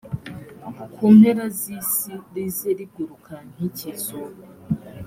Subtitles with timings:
[0.93, 4.19] ku mpera z’isi, rize riguruka nk’ikizu: